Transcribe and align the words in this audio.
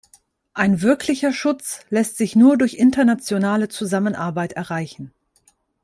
Ein 0.55 0.81
wirklicher 0.81 1.31
Schutz 1.31 1.81
lässt 1.91 2.17
sich 2.17 2.35
nur 2.35 2.57
durch 2.57 2.73
internationale 2.73 3.67
Zusammenarbeit 3.67 4.53
erreichen. 4.53 5.13